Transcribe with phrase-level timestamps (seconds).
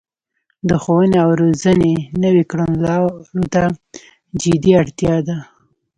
[0.69, 3.61] د ښوونې او روزنې نويو کړنلارو ته
[4.41, 5.37] جدي اړتیا ده